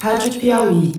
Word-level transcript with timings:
Rádio 0.00 0.38
Piauí. 0.38 0.92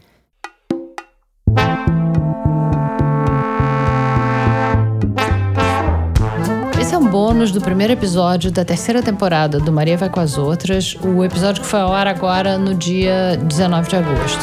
Esse 6.80 6.96
é 6.96 6.98
um 6.98 7.08
bônus 7.08 7.52
do 7.52 7.62
primeiro 7.62 7.94
episódio 7.94 8.52
da 8.52 8.66
terceira 8.66 9.04
temporada 9.04 9.60
do 9.60 9.71
Maria 9.71 9.98
Vai 9.98 10.10
com 10.10 10.20
as 10.20 10.38
Outras, 10.38 10.96
o 11.04 11.23
episódio 11.23 11.62
que 11.62 11.68
foi 11.68 11.80
ao 11.80 11.94
ar 11.94 12.07
agora 12.07 12.57
no 12.57 12.73
dia 12.73 13.38
19 13.44 13.89
de 13.89 13.96
agosto. 13.96 14.41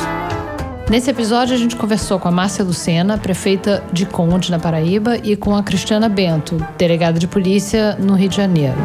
Nesse 0.89 1.11
episódio, 1.11 1.55
a 1.55 1.59
gente 1.59 1.77
conversou 1.77 2.21
com 2.21 2.29
a 2.29 2.31
Márcia 2.31 2.65
Lucena, 2.65 3.19
prefeita 3.19 3.83
de 3.93 4.07
Conde, 4.07 4.51
na 4.51 4.59
Paraíba, 4.59 5.17
e 5.17 5.35
com 5.35 5.57
a 5.57 5.63
Cristiana 5.63 6.09
Bento, 6.09 6.57
delegada 6.79 7.19
de 7.19 7.27
polícia 7.27 7.97
no 7.99 8.15
Rio 8.15 8.29
de 8.29 8.37
Janeiro. 8.37 8.79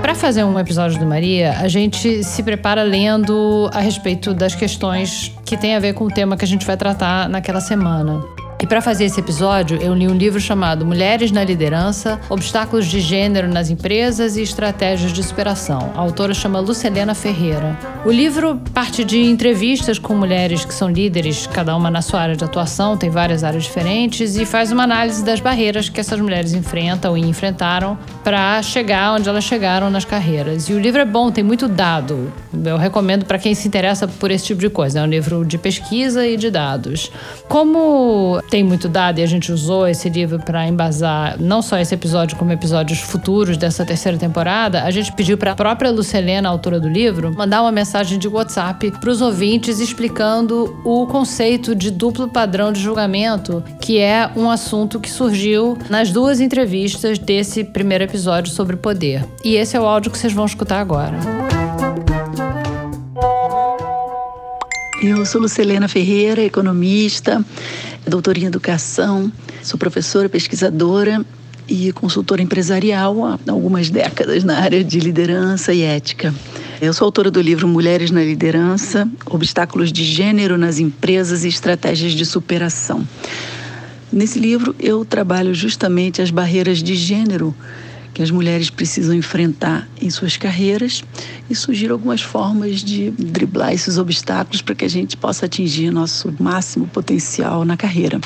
Para 0.00 0.14
fazer 0.14 0.44
um 0.44 0.58
episódio 0.58 0.98
do 0.98 1.06
Maria, 1.06 1.52
a 1.58 1.68
gente 1.68 2.24
se 2.24 2.42
prepara 2.42 2.82
lendo 2.82 3.70
a 3.72 3.80
respeito 3.80 4.32
das 4.32 4.54
questões 4.54 5.32
que 5.44 5.56
têm 5.56 5.76
a 5.76 5.78
ver 5.78 5.92
com 5.92 6.04
o 6.04 6.08
tema 6.10 6.36
que 6.36 6.44
a 6.44 6.48
gente 6.48 6.66
vai 6.66 6.76
tratar 6.76 7.28
naquela 7.28 7.60
semana. 7.60 8.39
E 8.62 8.66
para 8.66 8.82
fazer 8.82 9.06
esse 9.06 9.18
episódio, 9.18 9.78
eu 9.80 9.94
li 9.94 10.06
um 10.06 10.14
livro 10.14 10.38
chamado 10.38 10.84
Mulheres 10.84 11.32
na 11.32 11.42
Liderança: 11.42 12.20
Obstáculos 12.28 12.86
de 12.86 13.00
Gênero 13.00 13.48
nas 13.48 13.70
Empresas 13.70 14.36
e 14.36 14.42
Estratégias 14.42 15.12
de 15.12 15.22
Superação. 15.22 15.90
A 15.94 16.00
autora 16.00 16.34
chama 16.34 16.60
Lucelena 16.60 17.14
Ferreira. 17.14 17.78
O 18.04 18.10
livro 18.10 18.60
parte 18.74 19.02
de 19.02 19.18
entrevistas 19.18 19.98
com 19.98 20.14
mulheres 20.14 20.64
que 20.64 20.74
são 20.74 20.90
líderes, 20.90 21.46
cada 21.46 21.74
uma 21.74 21.90
na 21.90 22.02
sua 22.02 22.20
área 22.20 22.36
de 22.36 22.44
atuação, 22.44 22.98
tem 22.98 23.08
várias 23.08 23.42
áreas 23.42 23.64
diferentes, 23.64 24.36
e 24.36 24.44
faz 24.44 24.70
uma 24.70 24.84
análise 24.84 25.24
das 25.24 25.40
barreiras 25.40 25.88
que 25.88 25.98
essas 25.98 26.20
mulheres 26.20 26.52
enfrentam 26.52 27.16
e 27.16 27.22
enfrentaram 27.22 27.98
para 28.22 28.62
chegar 28.62 29.14
onde 29.14 29.26
elas 29.26 29.44
chegaram 29.44 29.88
nas 29.88 30.04
carreiras. 30.04 30.68
E 30.68 30.74
o 30.74 30.78
livro 30.78 31.00
é 31.00 31.06
bom, 31.06 31.30
tem 31.30 31.42
muito 31.42 31.66
dado. 31.66 32.30
Eu 32.52 32.76
recomendo 32.76 33.24
para 33.24 33.38
quem 33.38 33.54
se 33.54 33.66
interessa 33.66 34.06
por 34.06 34.30
esse 34.30 34.44
tipo 34.44 34.60
de 34.60 34.68
coisa. 34.68 35.00
É 35.00 35.02
um 35.02 35.06
livro 35.06 35.46
de 35.46 35.56
pesquisa 35.56 36.26
e 36.26 36.36
de 36.36 36.50
dados. 36.50 37.10
Como 37.48 38.42
tem 38.50 38.64
muito 38.64 38.88
dado 38.88 39.20
e 39.20 39.22
a 39.22 39.26
gente 39.26 39.52
usou 39.52 39.86
esse 39.86 40.08
livro 40.08 40.40
para 40.40 40.66
embasar 40.66 41.40
não 41.40 41.62
só 41.62 41.78
esse 41.78 41.94
episódio, 41.94 42.36
como 42.36 42.50
episódios 42.50 42.98
futuros 42.98 43.56
dessa 43.56 43.84
terceira 43.84 44.18
temporada, 44.18 44.82
a 44.82 44.90
gente 44.90 45.12
pediu 45.12 45.38
para 45.38 45.52
a 45.52 45.54
própria 45.54 45.90
Lucelena, 45.90 46.48
autora 46.48 46.80
do 46.80 46.88
livro, 46.88 47.32
mandar 47.32 47.62
uma 47.62 47.70
mensagem 47.70 48.18
de 48.18 48.26
WhatsApp 48.26 48.90
para 48.90 49.10
os 49.10 49.22
ouvintes 49.22 49.78
explicando 49.78 50.80
o 50.84 51.06
conceito 51.06 51.74
de 51.74 51.90
duplo 51.90 52.28
padrão 52.28 52.72
de 52.72 52.80
julgamento, 52.80 53.62
que 53.80 53.98
é 53.98 54.28
um 54.34 54.50
assunto 54.50 54.98
que 54.98 55.08
surgiu 55.08 55.78
nas 55.88 56.10
duas 56.10 56.40
entrevistas 56.40 57.18
desse 57.18 57.62
primeiro 57.62 58.02
episódio 58.02 58.52
sobre 58.52 58.76
poder. 58.76 59.24
E 59.44 59.54
esse 59.54 59.76
é 59.76 59.80
o 59.80 59.86
áudio 59.86 60.10
que 60.10 60.18
vocês 60.18 60.32
vão 60.32 60.44
escutar 60.44 60.80
agora. 60.80 61.16
Eu 65.02 65.24
sou 65.24 65.40
Lucelena 65.40 65.88
Ferreira, 65.88 66.42
economista, 66.42 67.42
doutora 68.06 68.38
em 68.38 68.44
educação, 68.44 69.30
sou 69.62 69.78
professora, 69.78 70.28
pesquisadora 70.28 71.24
e 71.68 71.92
consultora 71.92 72.42
empresarial 72.42 73.24
há 73.24 73.38
algumas 73.48 73.90
décadas 73.90 74.42
na 74.42 74.58
área 74.58 74.82
de 74.82 74.98
liderança 74.98 75.72
e 75.72 75.82
ética. 75.82 76.34
Eu 76.80 76.92
sou 76.92 77.04
autora 77.04 77.30
do 77.30 77.40
livro 77.40 77.68
Mulheres 77.68 78.10
na 78.10 78.22
Liderança: 78.22 79.08
Obstáculos 79.26 79.92
de 79.92 80.02
Gênero 80.02 80.58
nas 80.58 80.78
Empresas 80.78 81.44
e 81.44 81.48
Estratégias 81.48 82.12
de 82.12 82.24
Superação. 82.24 83.06
Nesse 84.12 84.40
livro, 84.40 84.74
eu 84.80 85.04
trabalho 85.04 85.54
justamente 85.54 86.20
as 86.20 86.30
barreiras 86.30 86.82
de 86.82 86.96
gênero 86.96 87.54
que 88.12 88.22
as 88.22 88.30
mulheres 88.30 88.70
precisam 88.70 89.14
enfrentar 89.14 89.88
em 90.00 90.10
suas 90.10 90.36
carreiras 90.36 91.02
e 91.48 91.54
surgir 91.54 91.90
algumas 91.90 92.22
formas 92.22 92.80
de 92.80 93.10
driblar 93.12 93.72
esses 93.72 93.98
obstáculos 93.98 94.62
para 94.62 94.74
que 94.74 94.84
a 94.84 94.90
gente 94.90 95.16
possa 95.16 95.46
atingir 95.46 95.90
nosso 95.90 96.34
máximo 96.38 96.86
potencial 96.86 97.64
na 97.64 97.76
carreira. 97.76 98.20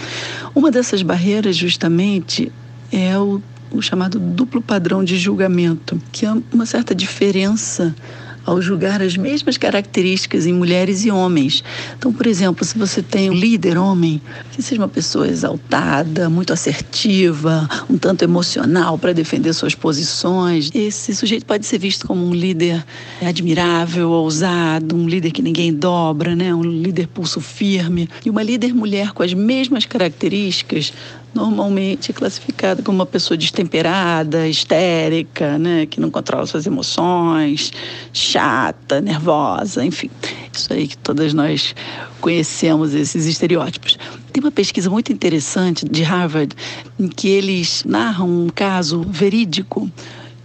Uma 0.55 0.71
dessas 0.71 1.03
barreiras, 1.03 1.57
justamente, 1.57 2.51
é 2.91 3.19
o, 3.19 3.43
o 3.71 3.83
chamado 3.83 4.19
duplo 4.19 4.63
padrão 4.63 5.05
de 5.05 5.17
julgamento, 5.17 6.01
que 6.11 6.25
é 6.27 6.35
uma 6.53 6.67
certa 6.67 6.95
diferença 6.95 7.95
ao 8.45 8.61
julgar 8.61 9.03
as 9.03 9.17
mesmas 9.17 9.57
características 9.57 10.47
em 10.47 10.53
mulheres 10.53 11.05
e 11.05 11.11
homens. 11.11 11.65
Então, 11.97 12.13
por 12.13 12.27
exemplo, 12.27 12.65
se 12.65 12.77
você 12.77 13.03
tem 13.03 13.31
um 13.31 13.35
líder 13.35 13.77
homem, 13.77 14.21
que 14.53 14.63
seja 14.63 14.81
uma 14.81 14.89
pessoa 14.89 15.27
exaltada, 15.27 16.29
muito 16.29 16.53
assertiva, 16.53 17.69
um 17.89 17.97
tanto 17.97 18.23
emocional 18.23 18.99
para 18.99 19.13
defender 19.13 19.53
suas 19.53 19.75
posições, 19.75 20.71
esse 20.75 21.15
sujeito 21.15 21.47
pode 21.47 21.67
ser 21.67 21.79
visto 21.79 22.07
como 22.07 22.27
um 22.27 22.35
líder 22.35 22.85
admirável, 23.21 24.11
ousado, 24.11 24.97
um 24.97 25.09
líder 25.09 25.31
que 25.31 25.43
ninguém 25.43 25.73
dobra, 25.73 26.35
né? 26.37 26.55
um 26.55 26.63
líder 26.63 27.09
pulso 27.09 27.41
firme. 27.41 28.09
E 28.25 28.31
uma 28.31 28.43
líder 28.43 28.75
mulher 28.75 29.13
com 29.13 29.23
as 29.23 29.33
mesmas 29.33 29.85
características 29.85 30.93
normalmente 31.35 32.11
é 32.11 32.15
classificada 32.15 32.83
como 32.83 32.99
uma 32.99 33.07
pessoa 33.07 33.37
destemperada, 33.37 34.49
histérica, 34.49 35.59
né, 35.59 35.87
que 35.87 36.01
não 36.01 36.11
controla 36.11 36.47
suas 36.47 36.67
emoções, 36.67 37.73
chata, 38.13 39.01
nervosa, 39.01 39.85
enfim. 39.85 40.11
Isso 40.53 40.73
aí 40.73 40.87
que 40.87 40.97
todas 40.97 41.35
nós 41.35 41.75
conhecemos 42.21 42.95
esses 42.95 43.27
estereótipos. 43.27 43.99
Tem 44.33 44.43
uma 44.43 44.53
pesquisa 44.53 44.89
muito 44.89 45.13
interessante 45.13 45.85
de 45.89 46.03
Harvard 46.03 46.55
em 46.99 47.09
que 47.09 47.29
eles 47.29 47.85
narram 47.85 48.29
um 48.29 48.49
caso 48.49 49.03
verídico 49.03 49.91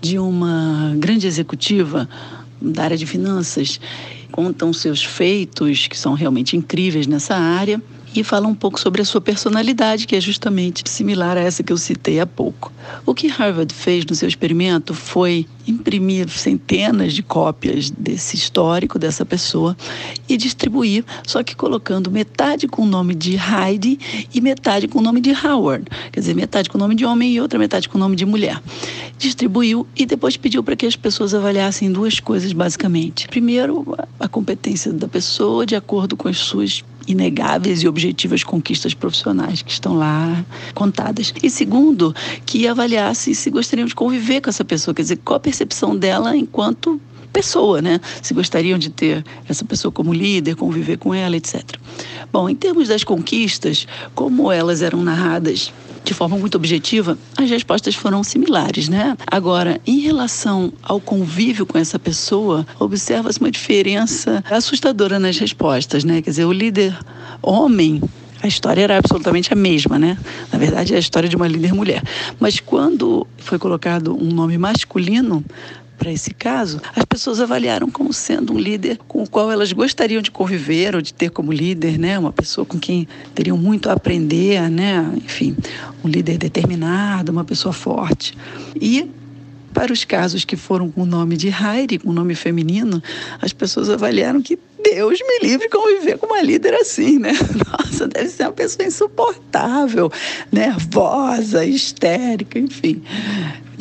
de 0.01 0.17
uma 0.17 0.93
grande 0.97 1.27
executiva 1.27 2.07
da 2.61 2.83
área 2.83 2.97
de 2.97 3.05
finanças, 3.05 3.79
contam 4.31 4.71
seus 4.73 5.03
feitos 5.03 5.87
que 5.87 5.97
são 5.97 6.13
realmente 6.13 6.55
incríveis 6.57 7.07
nessa 7.07 7.35
área 7.35 7.81
e 8.15 8.23
fala 8.23 8.47
um 8.47 8.55
pouco 8.55 8.79
sobre 8.79 9.01
a 9.01 9.05
sua 9.05 9.21
personalidade, 9.21 10.07
que 10.07 10.15
é 10.15 10.21
justamente 10.21 10.83
similar 10.89 11.37
a 11.37 11.41
essa 11.41 11.63
que 11.63 11.71
eu 11.71 11.77
citei 11.77 12.19
há 12.19 12.25
pouco. 12.25 12.71
O 13.05 13.13
que 13.13 13.27
Harvard 13.27 13.73
fez 13.73 14.05
no 14.05 14.15
seu 14.15 14.27
experimento 14.27 14.93
foi 14.93 15.45
imprimir 15.67 16.27
centenas 16.29 17.13
de 17.13 17.21
cópias 17.21 17.91
desse 17.91 18.35
histórico 18.35 18.97
dessa 18.97 19.25
pessoa 19.25 19.77
e 20.27 20.35
distribuir, 20.35 21.05
só 21.25 21.43
que 21.43 21.55
colocando 21.55 22.09
metade 22.09 22.67
com 22.67 22.81
o 22.81 22.87
nome 22.87 23.13
de 23.13 23.37
Heidi 23.37 23.99
e 24.33 24.41
metade 24.41 24.87
com 24.87 24.99
o 24.99 25.01
nome 25.01 25.21
de 25.21 25.31
Howard, 25.31 25.85
quer 26.11 26.19
dizer, 26.19 26.35
metade 26.35 26.69
com 26.69 26.77
o 26.77 26.81
nome 26.81 26.95
de 26.95 27.05
homem 27.05 27.33
e 27.33 27.41
outra 27.41 27.59
metade 27.59 27.87
com 27.87 27.97
o 27.97 28.01
nome 28.01 28.15
de 28.15 28.25
mulher. 28.25 28.59
Distribuiu 29.17 29.85
e 29.95 30.05
depois 30.05 30.37
pediu 30.37 30.63
para 30.63 30.75
que 30.75 30.85
as 30.85 30.95
pessoas 30.95 31.33
avaliassem 31.33 31.91
duas 31.91 32.19
coisas 32.19 32.51
basicamente. 32.51 33.27
Primeiro, 33.27 33.95
a 34.19 34.27
competência 34.27 34.91
da 34.91 35.07
pessoa 35.07 35.65
de 35.65 35.75
acordo 35.75 36.17
com 36.17 36.27
as 36.27 36.37
suas 36.37 36.83
inegáveis 37.09 37.81
e 37.81 37.87
objetivas 37.87 38.43
conquistas 38.43 38.93
profissionais 38.93 39.61
que 39.61 39.71
estão 39.71 39.97
lá 39.97 40.45
contadas. 40.75 41.33
E 41.41 41.49
segundo, 41.49 42.15
que 42.45 42.67
avaliasse 42.67 43.33
se 43.33 43.49
gostariam 43.49 43.87
de 43.87 43.95
conviver 43.95 44.41
com 44.41 44.49
essa 44.49 44.63
pessoa, 44.63 44.93
quer 44.93 45.01
dizer, 45.01 45.17
qual 45.17 45.37
a 45.37 45.39
percepção 45.39 45.97
dela 45.97 46.37
enquanto 46.37 47.01
pessoa, 47.33 47.81
né? 47.81 47.99
Se 48.21 48.33
gostariam 48.33 48.77
de 48.77 48.89
ter 48.89 49.23
essa 49.47 49.63
pessoa 49.65 49.91
como 49.91 50.13
líder, 50.13 50.55
conviver 50.55 50.97
com 50.97 51.13
ela, 51.13 51.35
etc. 51.35 51.63
Bom, 52.31 52.49
em 52.49 52.55
termos 52.55 52.87
das 52.87 53.03
conquistas, 53.03 53.87
como 54.15 54.51
elas 54.51 54.81
eram 54.81 55.03
narradas 55.03 55.71
de 56.03 56.13
forma 56.13 56.37
muito 56.37 56.55
objetiva, 56.55 57.17
as 57.37 57.49
respostas 57.49 57.95
foram 57.95 58.23
similares, 58.23 58.89
né? 58.89 59.15
Agora, 59.27 59.79
em 59.85 59.99
relação 59.99 60.73
ao 60.81 60.99
convívio 60.99 61.65
com 61.65 61.77
essa 61.77 61.99
pessoa, 61.99 62.65
observa-se 62.79 63.39
uma 63.39 63.51
diferença 63.51 64.43
assustadora 64.49 65.19
nas 65.19 65.37
respostas, 65.37 66.03
né? 66.03 66.21
Quer 66.21 66.29
dizer, 66.31 66.45
o 66.45 66.51
líder 66.51 66.97
homem 67.41 68.01
a 68.41 68.47
história 68.47 68.81
era 68.81 68.97
absolutamente 68.97 69.51
a 69.51 69.55
mesma, 69.55 69.99
né? 69.99 70.17
Na 70.51 70.57
verdade, 70.57 70.93
é 70.93 70.95
a 70.95 70.99
história 70.99 71.27
de 71.27 71.35
uma 71.35 71.47
líder 71.47 71.73
mulher. 71.73 72.01
Mas 72.39 72.59
quando 72.59 73.27
foi 73.37 73.59
colocado 73.59 74.15
um 74.15 74.31
nome 74.33 74.57
masculino, 74.57 75.43
para 75.99 76.11
esse 76.11 76.33
caso, 76.33 76.81
as 76.95 77.03
pessoas 77.03 77.41
avaliaram 77.41 77.91
como 77.91 78.13
sendo 78.13 78.53
um 78.53 78.57
líder 78.57 78.97
com 79.07 79.21
o 79.21 79.29
qual 79.29 79.51
elas 79.51 79.73
gostariam 79.73 80.21
de 80.21 80.31
conviver 80.31 80.95
ou 80.95 81.01
de 81.01 81.13
ter 81.13 81.29
como 81.29 81.51
líder, 81.51 81.99
né? 81.99 82.17
Uma 82.17 82.31
pessoa 82.31 82.65
com 82.65 82.79
quem 82.79 83.05
teriam 83.35 83.57
muito 83.57 83.89
a 83.89 83.93
aprender, 83.93 84.69
né? 84.71 85.11
Enfim, 85.17 85.55
um 86.03 86.07
líder 86.07 86.37
determinado, 86.37 87.33
uma 87.33 87.43
pessoa 87.43 87.73
forte. 87.73 88.35
E 88.79 89.11
para 89.79 89.93
os 89.93 90.03
casos 90.03 90.43
que 90.43 90.57
foram 90.57 90.91
com 90.91 91.03
o 91.03 91.05
nome 91.05 91.37
de 91.37 91.47
Heidi, 91.47 91.99
com 91.99 92.09
o 92.09 92.13
nome 92.13 92.35
feminino, 92.35 93.01
as 93.41 93.53
pessoas 93.53 93.89
avaliaram 93.89 94.41
que 94.41 94.59
Deus 94.83 95.19
me 95.21 95.47
livre 95.47 95.69
conviver 95.69 96.17
com 96.17 96.25
uma 96.25 96.41
líder 96.41 96.73
assim, 96.73 97.17
né? 97.17 97.31
Nossa, 97.71 98.05
deve 98.05 98.27
ser 98.27 98.43
uma 98.43 98.51
pessoa 98.51 98.85
insuportável, 98.85 100.11
nervosa, 100.51 101.63
histérica, 101.63 102.59
enfim. 102.59 103.01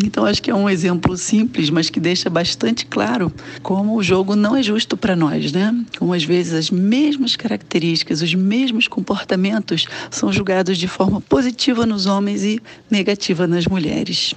Então, 0.01 0.25
acho 0.25 0.41
que 0.41 0.53
é 0.53 0.55
um 0.55 0.71
exemplo 0.71 1.17
simples, 1.17 1.69
mas 1.69 1.91
que 1.91 1.99
deixa 1.99 2.31
bastante 2.31 2.87
claro 2.87 3.33
como 3.61 3.97
o 3.97 4.03
jogo 4.03 4.37
não 4.37 4.55
é 4.55 4.63
justo 4.63 4.97
para 4.97 5.17
nós, 5.17 5.51
né? 5.51 5.75
Como 5.99 6.15
às 6.15 6.23
vezes 6.23 6.53
as 6.53 6.71
mesmas 6.71 7.35
características, 7.35 8.23
os 8.23 8.33
mesmos 8.37 8.87
comportamentos 8.87 9.85
são 10.13 10.33
julgados 10.33 10.79
de 10.79 10.87
forma 10.87 11.21
positiva 11.21 11.85
nos 11.85 12.07
homens 12.07 12.45
e 12.45 12.63
negativa 12.89 13.49
nas 13.49 13.67
mulheres. 13.67 14.37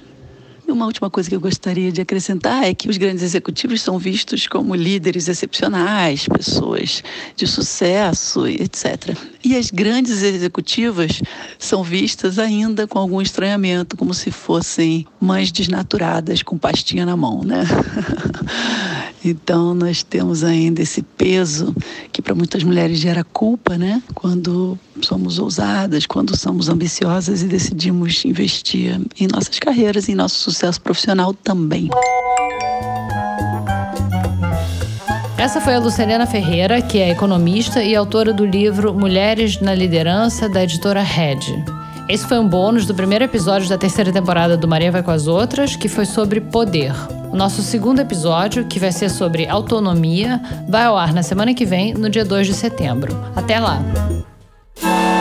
Uma 0.72 0.86
última 0.86 1.10
coisa 1.10 1.28
que 1.28 1.36
eu 1.36 1.40
gostaria 1.40 1.92
de 1.92 2.00
acrescentar 2.00 2.64
é 2.64 2.74
que 2.74 2.88
os 2.88 2.96
grandes 2.96 3.22
executivos 3.22 3.80
são 3.80 3.98
vistos 3.98 4.46
como 4.46 4.74
líderes 4.74 5.28
excepcionais, 5.28 6.26
pessoas 6.26 7.02
de 7.36 7.46
sucesso, 7.46 8.46
etc. 8.46 9.16
E 9.44 9.56
as 9.56 9.70
grandes 9.70 10.22
executivas 10.22 11.22
são 11.58 11.82
vistas 11.82 12.38
ainda 12.38 12.86
com 12.86 12.98
algum 12.98 13.20
estranhamento, 13.20 13.96
como 13.96 14.14
se 14.14 14.30
fossem 14.30 15.06
mães 15.20 15.52
desnaturadas 15.52 16.42
com 16.42 16.56
pastinha 16.56 17.04
na 17.06 17.16
mão, 17.16 17.42
né? 17.42 17.64
Então 19.24 19.72
nós 19.72 20.02
temos 20.02 20.42
ainda 20.42 20.82
esse 20.82 21.00
peso 21.00 21.72
que 22.12 22.20
para 22.20 22.34
muitas 22.34 22.64
mulheres 22.64 22.98
gera 22.98 23.22
culpa, 23.22 23.78
né? 23.78 24.02
Quando 24.14 24.76
somos 25.06 25.38
ousadas, 25.38 26.06
quando 26.06 26.36
somos 26.36 26.68
ambiciosas 26.68 27.42
e 27.42 27.46
decidimos 27.46 28.24
investir 28.24 29.00
em 29.18 29.26
nossas 29.26 29.58
carreiras, 29.58 30.08
em 30.08 30.14
nosso 30.14 30.38
sucesso 30.38 30.80
profissional 30.80 31.34
também. 31.34 31.88
Essa 35.42 35.60
foi 35.60 35.74
a 35.74 35.80
Lucilena 35.80 36.24
Ferreira, 36.24 36.80
que 36.80 36.98
é 36.98 37.10
economista 37.10 37.82
e 37.82 37.96
autora 37.96 38.32
do 38.32 38.46
livro 38.46 38.94
Mulheres 38.94 39.60
na 39.60 39.74
Liderança, 39.74 40.48
da 40.48 40.62
editora 40.62 41.02
Red. 41.02 41.64
Esse 42.08 42.26
foi 42.26 42.38
um 42.38 42.48
bônus 42.48 42.86
do 42.86 42.94
primeiro 42.94 43.24
episódio 43.24 43.68
da 43.68 43.78
terceira 43.78 44.12
temporada 44.12 44.56
do 44.56 44.68
Maria 44.68 44.92
Vai 44.92 45.02
com 45.02 45.10
as 45.10 45.26
Outras, 45.26 45.76
que 45.76 45.88
foi 45.88 46.04
sobre 46.04 46.40
poder. 46.40 46.92
O 47.32 47.36
nosso 47.36 47.62
segundo 47.62 48.00
episódio, 48.00 48.66
que 48.66 48.78
vai 48.78 48.92
ser 48.92 49.08
sobre 49.08 49.48
autonomia, 49.48 50.40
vai 50.68 50.84
ao 50.84 50.96
ar 50.96 51.12
na 51.12 51.22
semana 51.22 51.54
que 51.54 51.64
vem, 51.64 51.94
no 51.94 52.10
dia 52.10 52.24
2 52.24 52.46
de 52.46 52.54
setembro. 52.54 53.16
Até 53.34 53.58
lá! 53.58 53.82
Bye. 54.80 55.11